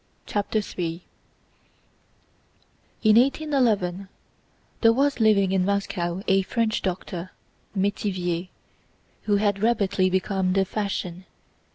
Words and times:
CHAPTER 0.25 0.57
III 0.57 1.05
In 3.03 3.17
1811 3.17 4.07
there 4.81 4.91
was 4.93 5.19
living 5.19 5.51
in 5.51 5.63
Moscow 5.63 6.23
a 6.27 6.41
French 6.41 6.81
doctor—Métivier—who 6.81 9.35
had 9.35 9.61
rapidly 9.61 10.09
become 10.09 10.53
the 10.53 10.65
fashion. 10.65 11.25